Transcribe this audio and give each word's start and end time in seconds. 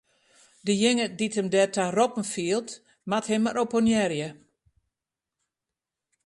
Dejinge 0.67 1.05
dy't 1.17 1.37
him 1.39 1.47
derta 1.53 1.83
roppen 1.97 2.25
fielt, 2.33 2.69
moat 3.09 3.25
him 3.31 3.41
mar 3.45 3.57
oppenearje. 3.63 4.29